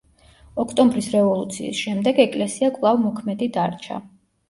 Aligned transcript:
ოქტომბრის 0.63 1.09
რევოლუციის 1.17 1.83
შემდეგ 1.83 2.25
ეკლესია 2.27 2.73
კვლავ 2.81 3.01
მოქმედი 3.07 3.55
დარჩა. 3.61 4.05